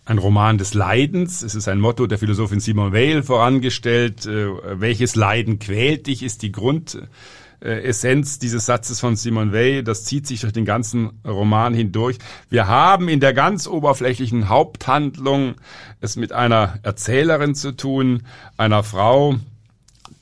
[0.05, 1.43] ein Roman des Leidens.
[1.43, 4.25] Es ist ein Motto der Philosophin Simone Weil vorangestellt.
[4.25, 9.83] Äh, welches Leiden quält dich, ist die Grundessenz dieses Satzes von Simone Weil.
[9.83, 12.17] Das zieht sich durch den ganzen Roman hindurch.
[12.49, 15.55] Wir haben in der ganz oberflächlichen Haupthandlung
[16.01, 18.23] es mit einer Erzählerin zu tun,
[18.57, 19.35] einer Frau,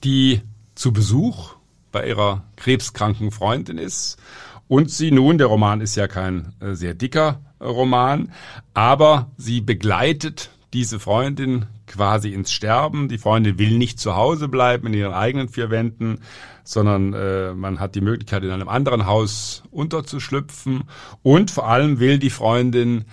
[0.04, 0.42] die
[0.76, 1.61] zu Besuch
[1.92, 4.18] bei ihrer krebskranken Freundin ist
[4.72, 8.32] und sie nun, der Roman ist ja kein äh, sehr dicker äh, Roman,
[8.74, 13.10] aber sie begleitet diese Freundin quasi ins Sterben.
[13.10, 16.20] Die Freundin will nicht zu Hause bleiben in ihren eigenen vier Wänden,
[16.64, 20.84] sondern äh, man hat die Möglichkeit, in einem anderen Haus unterzuschlüpfen.
[21.22, 23.04] Und vor allem will die Freundin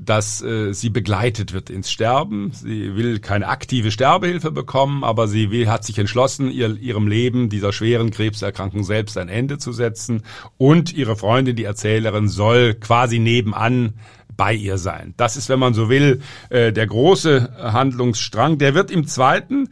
[0.00, 2.50] dass äh, sie begleitet wird ins Sterben.
[2.52, 7.48] Sie will keine aktive Sterbehilfe bekommen, aber sie will, hat sich entschlossen, ihr, ihrem Leben,
[7.48, 10.22] dieser schweren Krebserkrankung selbst ein Ende zu setzen.
[10.56, 13.94] Und ihre Freundin, die Erzählerin, soll quasi nebenan
[14.36, 15.14] bei ihr sein.
[15.16, 18.58] Das ist, wenn man so will, äh, der große Handlungsstrang.
[18.58, 19.68] Der wird im zweiten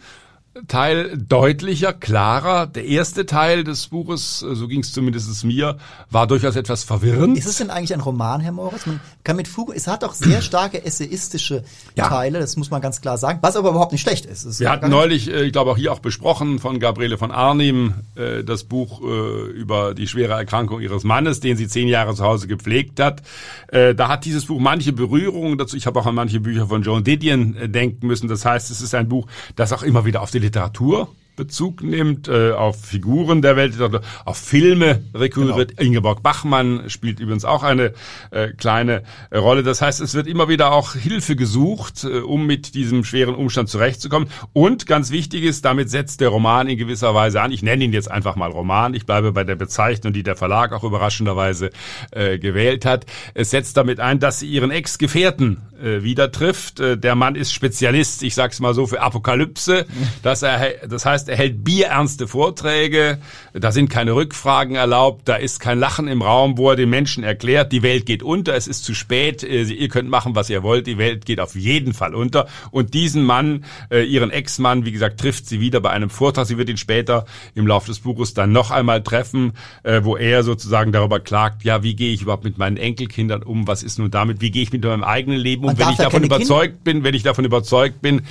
[0.69, 2.67] Teil deutlicher, klarer.
[2.67, 5.77] Der erste Teil des Buches, äh, so ging es zumindest mir,
[6.11, 7.37] war durchaus etwas verwirrend.
[7.37, 8.87] Ist es denn eigentlich ein Roman, Herr Moritz?
[8.87, 11.65] Man kann mit Fug, es hat auch sehr starke essayistische
[11.95, 12.09] ja.
[12.09, 14.45] Teile, das muss man ganz klar sagen, was aber überhaupt nicht schlecht ist.
[14.45, 17.95] ist Wir hatten neulich, äh, ich glaube auch hier auch besprochen, von Gabriele von Arnim,
[18.15, 22.47] äh, das Buch über die schwere Erkrankung ihres Mannes, den sie zehn Jahre zu Hause
[22.47, 23.23] gepflegt hat.
[23.71, 25.77] Da hat dieses Buch manche Berührungen dazu.
[25.77, 28.29] Ich habe auch an manche Bücher von Joan Didion denken müssen.
[28.29, 32.29] Das heißt, es ist ein Buch, das auch immer wieder auf die Literatur Bezug nimmt,
[32.29, 35.77] äh, auf Figuren der Weltliteratur, auf Filme rekurriert.
[35.77, 35.83] Genau.
[35.83, 37.93] Ingeborg Bachmann spielt übrigens auch eine
[38.31, 39.03] äh, kleine
[39.35, 39.63] Rolle.
[39.63, 43.69] Das heißt, es wird immer wieder auch Hilfe gesucht, äh, um mit diesem schweren Umstand
[43.69, 44.29] zurechtzukommen.
[44.53, 47.53] Und ganz wichtig ist, damit setzt der Roman in gewisser Weise an.
[47.53, 48.95] Ich nenne ihn jetzt einfach mal Roman.
[48.95, 51.71] Ich bleibe bei der Bezeichnung, die der Verlag auch überraschenderweise
[52.11, 53.07] äh, gewählt hat.
[53.35, 56.81] Es setzt damit ein, dass sie ihren Ex-Gefährten äh, wieder trifft.
[56.81, 59.87] Äh, der Mann ist Spezialist, ich sag's mal so, für Apokalypse.
[60.23, 63.19] Das, er, das heißt, heißt, er hält bierernste Vorträge,
[63.53, 67.25] da sind keine Rückfragen erlaubt, da ist kein Lachen im Raum, wo er den Menschen
[67.25, 70.63] erklärt, die Welt geht unter, es ist zu spät, äh, ihr könnt machen, was ihr
[70.63, 72.47] wollt, die Welt geht auf jeden Fall unter.
[72.71, 76.47] Und diesen Mann, äh, ihren Ex-Mann, wie gesagt, trifft sie wieder bei einem Vortrag.
[76.47, 80.43] Sie wird ihn später im Laufe des Buches dann noch einmal treffen, äh, wo er
[80.43, 84.11] sozusagen darüber klagt, ja, wie gehe ich überhaupt mit meinen Enkelkindern um, was ist nun
[84.11, 87.15] damit, wie gehe ich mit meinem eigenen Leben um, wenn ich davon überzeugt bin, wenn
[87.15, 88.23] ich davon überzeugt bin,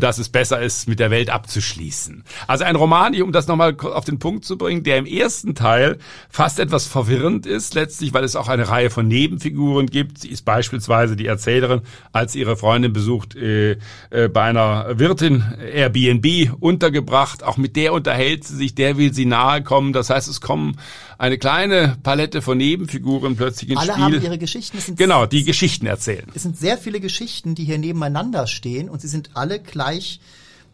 [0.00, 2.24] dass es besser ist, mit der Welt abzuschließen.
[2.46, 5.98] Also ein Roman, um das nochmal auf den Punkt zu bringen, der im ersten Teil
[6.28, 10.18] fast etwas verwirrend ist, letztlich, weil es auch eine Reihe von Nebenfiguren gibt.
[10.18, 13.78] Sie ist beispielsweise die Erzählerin, als ihre Freundin besucht, äh,
[14.10, 17.42] äh, bei einer Wirtin Airbnb untergebracht.
[17.42, 19.92] Auch mit der unterhält sie sich, der will sie nahe kommen.
[19.92, 20.76] Das heißt, es kommen
[21.18, 24.04] eine kleine Palette von Nebenfiguren plötzlich ins Alle Spiel.
[24.04, 24.96] Alle haben ihre Geschichten.
[24.96, 26.26] genau, die Geschichten erzählen.
[26.34, 30.20] Es sind sehr viele Geschichten, die hier nebeneinander stehen und sie sind alle gleich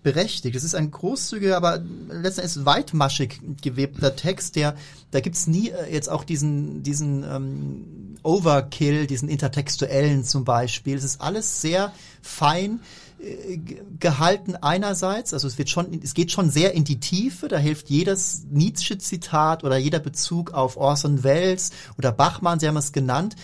[0.05, 0.55] berechtigt.
[0.55, 4.77] Es ist ein großzügiger, aber letztendlich weitmaschig gewebter Text, der,
[5.11, 10.97] da gibt's nie äh, jetzt auch diesen, diesen ähm, Overkill, diesen intertextuellen zum Beispiel.
[10.97, 12.81] Es ist alles sehr fein
[13.19, 13.59] äh,
[13.99, 17.88] gehalten einerseits, also es wird schon, es geht schon sehr in die Tiefe, da hilft
[17.88, 23.35] jedes Nietzsche-Zitat oder jeder Bezug auf Orson Welles oder Bachmann, Sie haben es genannt.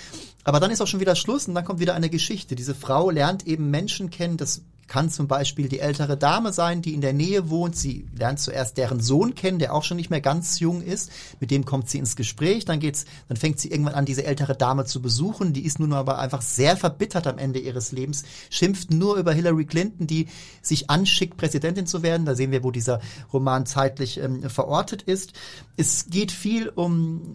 [0.45, 2.55] Aber dann ist auch schon wieder Schluss und dann kommt wieder eine Geschichte.
[2.55, 6.95] Diese Frau lernt eben Menschen kennen, das kann zum Beispiel die ältere Dame sein, die
[6.95, 7.77] in der Nähe wohnt.
[7.77, 11.13] Sie lernt zuerst deren Sohn kennen, der auch schon nicht mehr ganz jung ist.
[11.39, 12.65] Mit dem kommt sie ins Gespräch.
[12.65, 15.53] Dann geht's, dann fängt sie irgendwann an, diese ältere Dame zu besuchen.
[15.53, 19.65] Die ist nun aber einfach sehr verbittert am Ende ihres Lebens, schimpft nur über Hillary
[19.65, 20.27] Clinton, die
[20.61, 22.27] sich anschickt, Präsidentin zu werden.
[22.27, 23.01] Da sehen wir, wo dieser
[23.33, 25.35] Roman zeitlich ähm, verortet ist.
[25.77, 27.35] Es geht viel um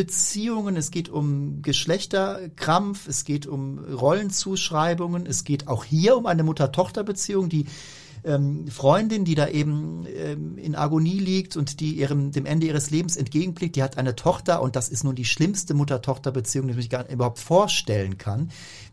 [0.00, 6.42] Liebesbeziehungen, es geht um Geschlechterkrampf, es geht um Rollenzuschreibungen, es geht auch hier um eine
[6.42, 7.66] Mutter-Tochter-Beziehung, die
[8.24, 12.90] ähm, Freundin, die da eben ähm, in Agonie liegt und die ihrem dem Ende ihres
[12.90, 16.90] Lebens entgegenblickt, die hat eine Tochter und das ist nun die schlimmste Mutter-Tochter-Beziehung, die ich
[16.90, 18.50] nicht überhaupt vorstellen kann.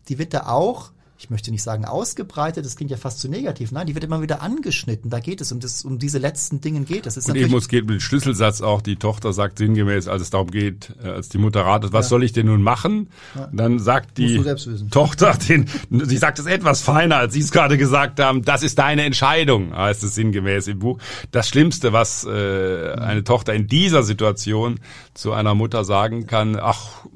[0.08, 3.72] Die wird da auch ich möchte nicht sagen ausgebreitet, das klingt ja fast zu negativ.
[3.72, 5.10] Nein, die wird immer wieder angeschnitten.
[5.10, 7.06] Da geht es um das, um diese letzten Dingen geht.
[7.06, 8.80] Das ist und eben es geht mit dem Schlüsselsatz auch.
[8.82, 12.10] Die Tochter sagt sinngemäß, als es darum geht, äh, als die Mutter ratet, was ja.
[12.10, 13.08] soll ich denn nun machen?
[13.34, 13.48] Ja.
[13.52, 14.40] Dann sagt die
[14.92, 18.42] Tochter, den, sie sagt es etwas feiner, als Sie es gerade gesagt haben.
[18.42, 21.00] Das ist deine Entscheidung, heißt es sinngemäß im Buch.
[21.32, 24.78] Das Schlimmste, was äh, eine Tochter in dieser Situation
[25.14, 27.06] zu einer Mutter sagen kann, ach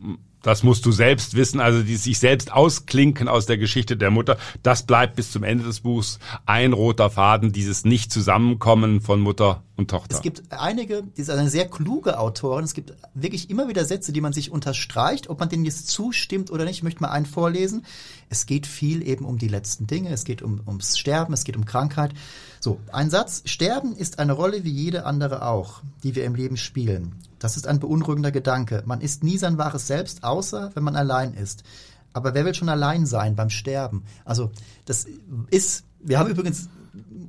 [0.43, 4.37] das musst du selbst wissen, also die sich selbst ausklinken aus der Geschichte der Mutter.
[4.63, 9.91] Das bleibt bis zum Ende des Buchs ein roter Faden, dieses Nicht-Zusammenkommen von Mutter und
[9.91, 10.15] Tochter.
[10.15, 12.65] Es gibt einige, die ist eine sehr kluge Autorin.
[12.65, 16.51] Es gibt wirklich immer wieder Sätze, die man sich unterstreicht, ob man denen jetzt zustimmt
[16.51, 16.79] oder nicht.
[16.79, 17.85] Ich möchte mal einen vorlesen.
[18.29, 20.11] Es geht viel eben um die letzten Dinge.
[20.11, 22.13] Es geht um, ums Sterben, es geht um Krankheit.
[22.61, 23.43] So, ein Satz.
[23.47, 27.17] Sterben ist eine Rolle wie jede andere auch, die wir im Leben spielen.
[27.43, 28.83] Das ist ein beunruhigender Gedanke.
[28.87, 31.65] Man ist nie sein wahres Selbst, außer wenn man allein ist.
[32.13, 34.05] Aber wer will schon allein sein beim Sterben?
[34.25, 34.53] Also,
[34.85, 35.07] das
[35.51, 36.69] ist, wir haben übrigens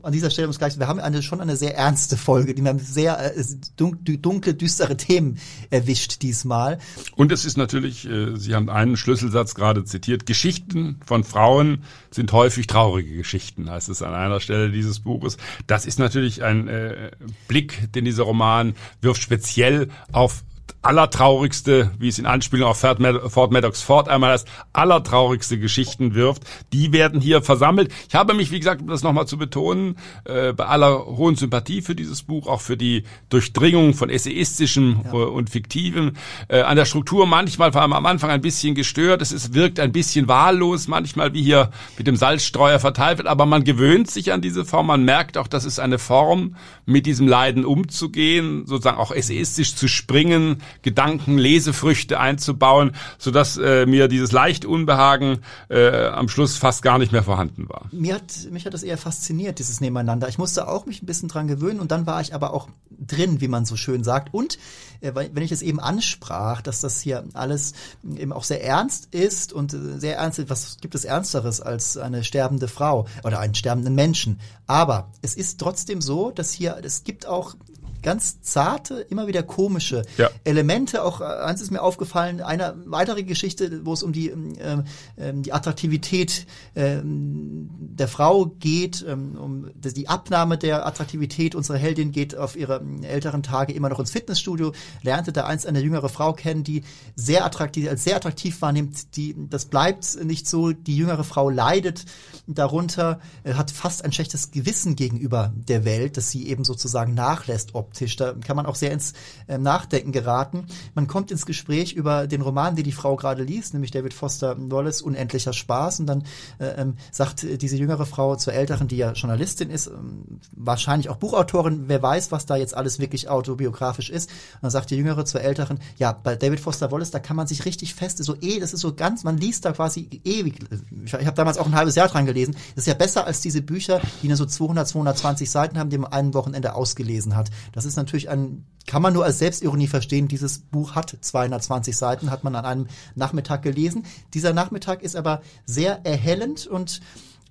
[0.01, 2.69] an dieser Stelle muss gleich, wir haben eine, schon eine sehr ernste Folge, die wir
[2.69, 3.43] haben sehr äh,
[3.77, 6.79] dunkle, dunkle, düstere Themen erwischt diesmal.
[7.15, 12.31] Und es ist natürlich, äh, Sie haben einen Schlüsselsatz gerade zitiert, Geschichten von Frauen sind
[12.33, 15.37] häufig traurige Geschichten, heißt es an einer Stelle dieses Buches.
[15.67, 17.11] Das ist natürlich ein äh,
[17.47, 20.43] Blick, den dieser Roman wirft speziell auf
[20.81, 26.91] allertraurigste, wie es in Anspielung auf Fort Maddox Ford einmal als allertraurigste Geschichten wirft, die
[26.91, 27.91] werden hier versammelt.
[28.09, 31.81] Ich habe mich, wie gesagt, um das nochmal zu betonen, äh, bei aller hohen Sympathie
[31.81, 35.11] für dieses Buch, auch für die Durchdringung von Essayistischem ja.
[35.11, 36.13] Äh, und Fiktivem,
[36.49, 39.21] äh, an der Struktur manchmal vor allem am Anfang ein bisschen gestört.
[39.21, 43.45] Es ist, wirkt ein bisschen wahllos, manchmal wie hier mit dem Salzstreuer verteilt wird, aber
[43.45, 44.87] man gewöhnt sich an diese Form.
[44.87, 46.55] Man merkt auch, dass es eine Form,
[46.85, 54.07] mit diesem Leiden umzugehen, sozusagen auch essayistisch zu springen, Gedanken, Lesefrüchte einzubauen, sodass äh, mir
[54.07, 57.85] dieses leicht Unbehagen äh, am Schluss fast gar nicht mehr vorhanden war.
[57.91, 60.27] Mir hat, mich hat das eher fasziniert, dieses Nebeneinander.
[60.29, 63.41] Ich musste auch mich ein bisschen dran gewöhnen und dann war ich aber auch drin,
[63.41, 64.33] wie man so schön sagt.
[64.33, 64.57] Und
[65.01, 67.73] äh, wenn ich es eben ansprach, dass das hier alles
[68.15, 71.97] eben auch sehr ernst ist und äh, sehr ernst ist, was gibt es Ernsteres als
[71.97, 74.39] eine sterbende Frau oder einen sterbenden Menschen?
[74.67, 77.55] Aber es ist trotzdem so, dass hier, es gibt auch
[78.03, 80.29] ganz zarte, immer wieder komische ja.
[80.43, 81.03] Elemente.
[81.03, 84.83] Auch äh, eins ist mir aufgefallen, eine weitere Geschichte, wo es um die, ähm,
[85.17, 91.55] ähm, die Attraktivität ähm, der Frau geht, ähm, um die Abnahme der Attraktivität.
[91.55, 95.65] Unsere Heldin geht auf ihre ähm, älteren Tage immer noch ins Fitnessstudio, lernte da einst
[95.65, 96.83] eine jüngere Frau kennen, die
[97.15, 99.15] sehr attraktiv, als sehr attraktiv wahrnimmt.
[99.15, 100.71] Die, das bleibt nicht so.
[100.71, 102.05] Die jüngere Frau leidet
[102.47, 107.73] darunter, äh, hat fast ein schlechtes Gewissen gegenüber der Welt, dass sie eben sozusagen nachlässt
[107.93, 108.15] optisch.
[108.15, 109.13] Da kann man auch sehr ins
[109.47, 110.65] äh, Nachdenken geraten.
[110.95, 114.55] Man kommt ins Gespräch über den Roman, den die Frau gerade liest, nämlich David Foster
[114.57, 115.99] Wallace, Unendlicher Spaß.
[115.99, 116.23] Und dann
[116.59, 121.17] äh, ähm, sagt diese jüngere Frau zur älteren, die ja Journalistin ist, ähm, wahrscheinlich auch
[121.17, 124.29] Buchautorin, wer weiß, was da jetzt alles wirklich autobiografisch ist.
[124.55, 127.45] Und dann sagt die jüngere zur älteren, ja, bei David Foster Wallace, da kann man
[127.45, 130.59] sich richtig fest, so eh, das ist so ganz, man liest da quasi ewig.
[131.05, 132.55] Ich, habe damals auch ein halbes Jahr dran gelesen.
[132.75, 135.97] Das ist ja besser als diese Bücher, die nur so 200, 220 Seiten haben, die
[135.97, 137.49] man einen Wochenende ausgelesen hat.
[137.83, 140.29] Das ist natürlich ein, kann man nur als Selbstironie verstehen.
[140.29, 144.05] Dieses Buch hat 220 Seiten, hat man an einem Nachmittag gelesen.
[144.33, 147.01] Dieser Nachmittag ist aber sehr erhellend und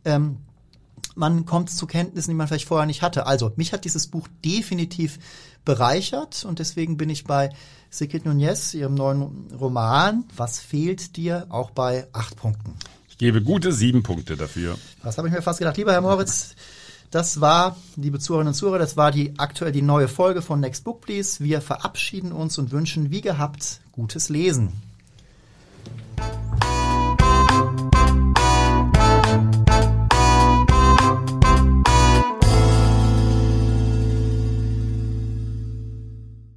[0.06, 0.38] ähm,
[1.14, 3.26] man kommt zu Kenntnissen, die man vielleicht vorher nicht hatte.
[3.26, 5.18] Also, mich hat dieses Buch definitiv
[5.66, 7.50] bereichert und deswegen bin ich bei
[7.90, 12.74] Sigrid Nunez, ihrem neuen Roman, Was fehlt dir, auch bei acht Punkten.
[13.10, 14.78] Ich gebe gute sieben Punkte dafür.
[15.02, 15.76] Das habe ich mir fast gedacht.
[15.76, 16.54] Lieber Herr Moritz,
[17.12, 20.82] das war, liebe Zuhörerinnen und Zuhörer, das war die aktuell die neue Folge von Next
[20.82, 21.44] Book Please.
[21.44, 24.72] Wir verabschieden uns und wünschen, wie gehabt, gutes Lesen.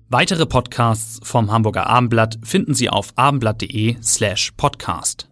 [0.07, 5.27] Weitere Podcasts vom Hamburger Abendblatt finden Sie auf abendblatt.de slash podcast.